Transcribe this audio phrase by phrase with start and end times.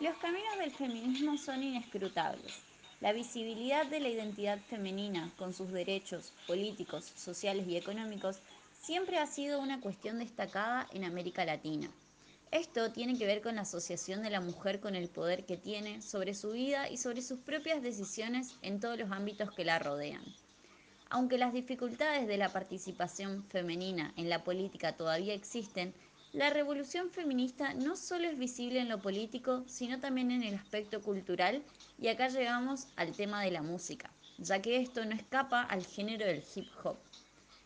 [0.00, 2.62] Los caminos del feminismo son inescrutables.
[3.02, 8.40] La visibilidad de la identidad femenina, con sus derechos políticos, sociales y económicos,
[8.80, 11.90] siempre ha sido una cuestión destacada en América Latina.
[12.50, 16.00] Esto tiene que ver con la asociación de la mujer con el poder que tiene
[16.00, 20.24] sobre su vida y sobre sus propias decisiones en todos los ámbitos que la rodean.
[21.10, 25.92] Aunque las dificultades de la participación femenina en la política todavía existen,
[26.32, 31.02] la revolución feminista no solo es visible en lo político, sino también en el aspecto
[31.02, 31.62] cultural,
[31.98, 36.24] y acá llegamos al tema de la música, ya que esto no escapa al género
[36.26, 36.98] del hip hop.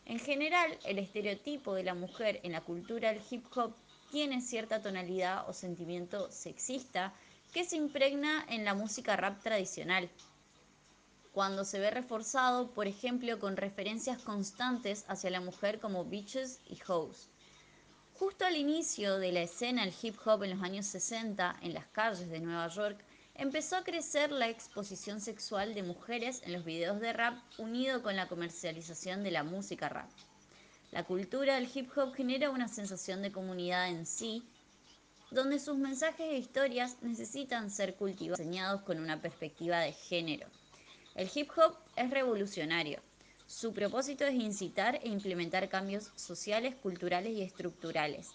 [0.06, 3.74] En general, el estereotipo de la mujer en la cultura del hip hop
[4.10, 7.12] tiene cierta tonalidad o sentimiento sexista
[7.52, 10.08] que se impregna en la música rap tradicional,
[11.32, 16.78] cuando se ve reforzado, por ejemplo, con referencias constantes hacia la mujer como bitches y
[16.86, 17.28] hoes.
[18.16, 21.86] Justo al inicio de la escena del hip hop en los años 60, en las
[21.86, 27.00] calles de Nueva York, empezó a crecer la exposición sexual de mujeres en los videos
[27.00, 30.08] de rap unido con la comercialización de la música rap.
[30.92, 34.44] La cultura del hip hop genera una sensación de comunidad en sí,
[35.32, 40.46] donde sus mensajes e historias necesitan ser cultivados, enseñados con una perspectiva de género.
[41.16, 43.00] El hip hop es revolucionario.
[43.46, 48.30] Su propósito es incitar e implementar cambios sociales, culturales y estructurales.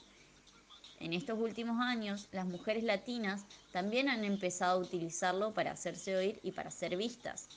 [0.99, 6.39] En estos últimos años, las mujeres latinas también han empezado a utilizarlo para hacerse oír
[6.43, 7.47] y para ser vistas.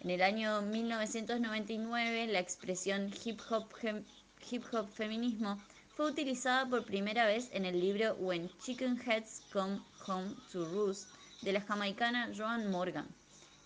[0.00, 3.66] En el año 1999, la expresión hip hop,
[4.50, 5.58] hip -hop feminismo
[5.96, 11.08] fue utilizada por primera vez en el libro When Chicken Heads Come Home to Roost
[11.42, 13.08] de la jamaicana Joan Morgan.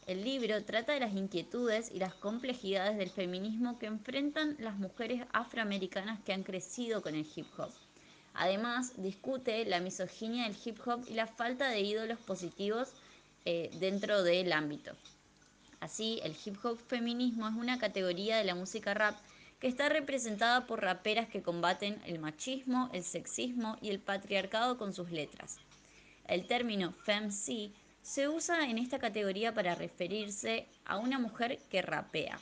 [0.05, 5.23] El libro trata de las inquietudes y las complejidades del feminismo que enfrentan las mujeres
[5.33, 7.71] afroamericanas que han crecido con el hip hop.
[8.35, 12.89] Además, discute la misoginia del hip hop y la falta de ídolos positivos
[13.45, 14.93] eh, dentro del ámbito.
[15.79, 19.17] Así, el hip hop feminismo es una categoría de la música rap
[19.61, 24.93] que está representada por raperas que combaten el machismo, el sexismo y el patriarcado con
[24.93, 25.59] sus letras.
[26.27, 27.71] El término femc
[28.03, 32.39] se usa en esta categoría para referirse a una mujer que rapea.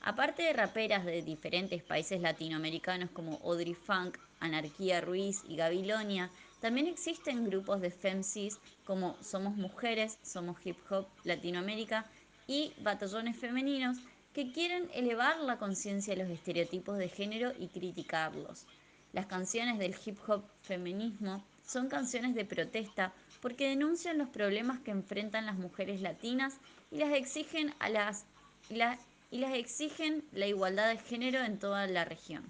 [0.00, 6.30] Aparte de raperas de diferentes países latinoamericanos como Audrey Funk, Anarquía Ruiz y Gabilonia,
[6.60, 12.06] también existen grupos de femcis como Somos Mujeres, Somos Hip Hop Latinoamérica
[12.46, 13.98] y Batallones Femeninos
[14.32, 18.66] que quieren elevar la conciencia de los estereotipos de género y criticarlos.
[19.12, 24.92] Las canciones del hip hop feminismo son canciones de protesta porque denuncian los problemas que
[24.92, 26.54] enfrentan las mujeres latinas
[26.90, 28.24] y las exigen a las
[28.68, 32.44] y las exigen la igualdad de género en toda la región.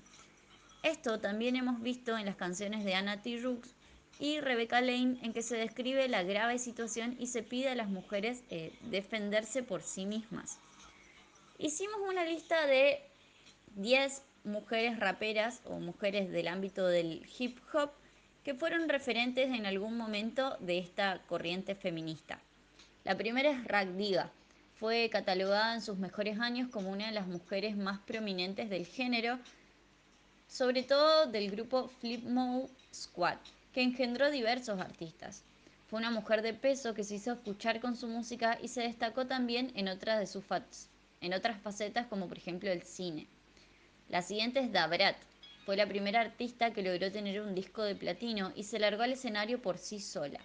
[0.82, 3.38] Esto también hemos visto en las canciones de Anna T.
[3.38, 3.74] Rooks
[4.18, 7.88] y Rebecca Lane en que se describe la grave situación y se pide a las
[7.88, 10.58] mujeres eh, defenderse por sí mismas.
[11.58, 13.02] Hicimos una lista de
[13.74, 17.90] 10 mujeres raperas o mujeres del ámbito del hip hop
[18.46, 22.38] que fueron referentes en algún momento de esta corriente feminista.
[23.02, 24.30] La primera es Rag Diga.
[24.78, 29.40] Fue catalogada en sus mejores años como una de las mujeres más prominentes del género,
[30.46, 33.38] sobre todo del grupo Flip Mode Squad,
[33.72, 35.42] que engendró diversos artistas.
[35.90, 39.26] Fue una mujer de peso que se hizo escuchar con su música y se destacó
[39.26, 40.44] también en otras, de sus
[41.20, 43.26] en otras facetas como por ejemplo el cine.
[44.08, 45.16] La siguiente es Dabrat,
[45.66, 49.14] fue la primera artista que logró tener un disco de platino y se largó al
[49.14, 50.38] escenario por sí sola.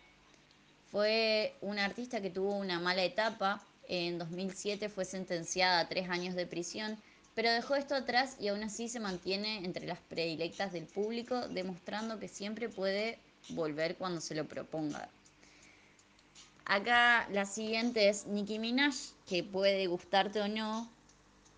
[0.87, 3.61] Fue una artista que tuvo una mala etapa.
[3.87, 6.97] En 2007 fue sentenciada a tres años de prisión,
[7.35, 12.19] pero dejó esto atrás y aún así se mantiene entre las predilectas del público, demostrando
[12.19, 15.07] que siempre puede volver cuando se lo proponga.
[16.65, 18.95] Acá la siguiente es Nicki Minaj,
[19.27, 20.89] que puede gustarte o no,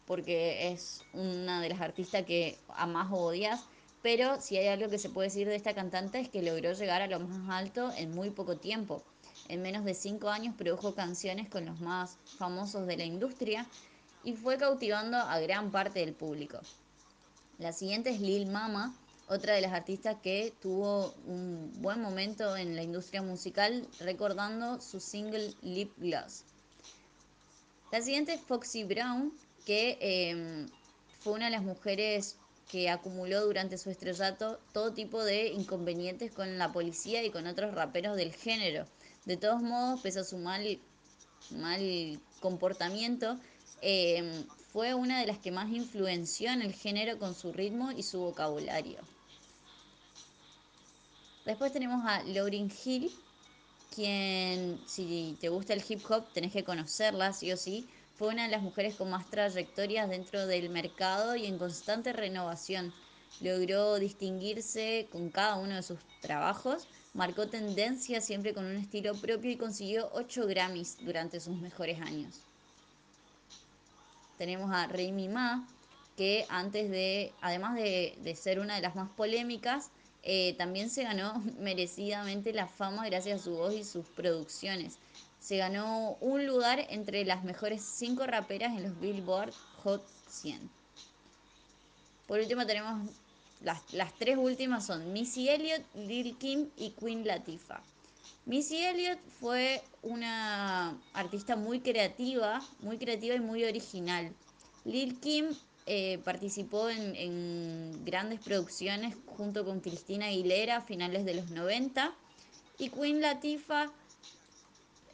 [0.05, 2.57] porque es una de las artistas que
[2.87, 3.61] más odias,
[4.01, 7.01] pero si hay algo que se puede decir de esta cantante es que logró llegar
[7.01, 9.03] a lo más alto en muy poco tiempo.
[9.47, 13.65] En menos de cinco años produjo canciones con los más famosos de la industria
[14.23, 16.59] y fue cautivando a gran parte del público.
[17.59, 18.93] La siguiente es Lil Mama,
[19.27, 24.99] otra de las artistas que tuvo un buen momento en la industria musical recordando su
[24.99, 26.43] single Lip Gloss.
[27.91, 29.31] La siguiente es Foxy Brown,
[29.65, 30.67] que em,
[31.19, 32.37] fue una de las mujeres
[32.69, 37.73] que acumuló durante su estrellato todo tipo de inconvenientes con la policía y con otros
[37.73, 38.85] raperos del género.
[39.25, 40.79] De todos modos, pese a su mal,
[41.51, 43.37] mal comportamiento,
[43.81, 48.03] em, fue una de las que más influenció en el género con su ritmo y
[48.03, 48.99] su vocabulario.
[51.45, 53.11] Después tenemos a Lauryn Hill,
[53.93, 58.43] quien, si te gusta el hip hop, tenés que conocerla, sí o sí, fue una
[58.43, 62.93] de las mujeres con más trayectorias dentro del mercado y en constante renovación.
[63.41, 69.51] Logró distinguirse con cada uno de sus trabajos, marcó tendencia siempre con un estilo propio
[69.51, 72.41] y consiguió 8 Grammys durante sus mejores años.
[74.37, 75.67] Tenemos a Remy Ma,
[76.15, 79.89] que antes de, además de, ser una de las más polémicas,
[80.21, 84.97] eh, también se ganó merecidamente la fama gracias a su voz y sus producciones.
[85.43, 89.51] Se ganó un lugar entre las mejores 5 raperas en los Billboard
[89.83, 90.69] Hot 100.
[92.27, 93.09] Por último tenemos
[93.59, 97.81] las, las tres últimas son Missy Elliott, Lil Kim y Queen Latifah.
[98.45, 104.33] Missy Elliott fue una artista muy creativa, muy creativa y muy original.
[104.85, 105.47] Lil Kim
[105.87, 112.13] eh, participó en, en, grandes producciones junto con Cristina Aguilera a finales de los 90
[112.79, 113.91] y Queen Latifah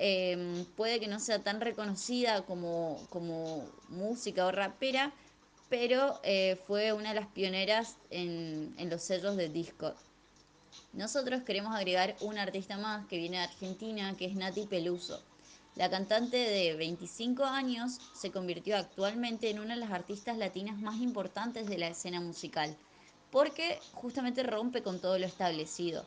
[0.02, 5.12] eh, puede que no sea tan reconocida como, como música o rapera,
[5.70, 9.94] pero eh, fue una de las pioneras en, en los sellos de disco.
[10.94, 15.22] Nosotros queremos agregar una artista más que viene de Argentina, que es Nati Peluso.
[15.76, 20.96] La cantante de 25 años se convirtió actualmente en una de las artistas latinas más
[21.02, 22.76] importantes de la escena musical,
[23.32, 26.06] porque justamente rompe con todo lo establecido.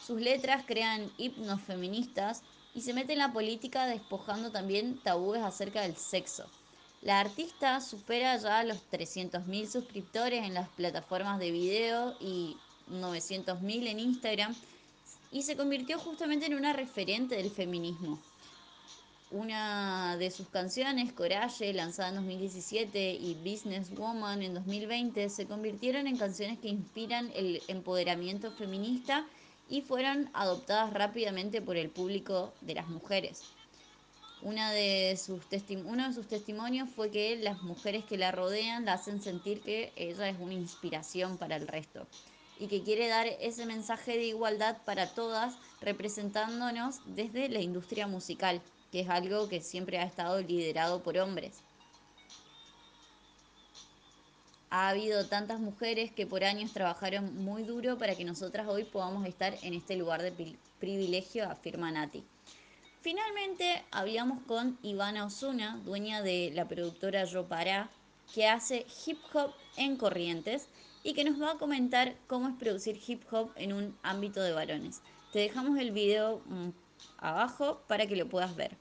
[0.00, 2.42] Sus letras crean himnos feministas
[2.76, 6.44] y se mete en la política despojando también tabúes acerca del sexo.
[7.00, 12.54] La artista supera ya los 300.000 suscriptores en las plataformas de video y
[12.90, 14.54] 900.000 en Instagram
[15.32, 18.20] y se convirtió justamente en una referente del feminismo.
[19.30, 26.06] Una de sus canciones, Coraje, lanzada en 2017, y Business Woman en 2020, se convirtieron
[26.06, 29.26] en canciones que inspiran el empoderamiento feminista
[29.68, 33.42] y fueron adoptadas rápidamente por el público de las mujeres.
[34.42, 35.40] Una de sus
[35.84, 39.92] uno de sus testimonios fue que las mujeres que la rodean la hacen sentir que
[39.96, 42.06] ella es una inspiración para el resto
[42.58, 48.62] y que quiere dar ese mensaje de igualdad para todas, representándonos desde la industria musical,
[48.90, 51.64] que es algo que siempre ha estado liderado por hombres.
[54.70, 59.24] Ha habido tantas mujeres que por años trabajaron muy duro para que nosotras hoy podamos
[59.26, 62.24] estar en este lugar de privilegio, afirma Nati.
[63.00, 67.88] Finalmente hablamos con Ivana Osuna, dueña de la productora Yo Para,
[68.34, 70.68] que hace hip hop en Corrientes
[71.04, 74.52] y que nos va a comentar cómo es producir hip hop en un ámbito de
[74.52, 75.02] varones.
[75.32, 76.70] Te dejamos el video mm,
[77.18, 78.76] abajo para que lo puedas ver.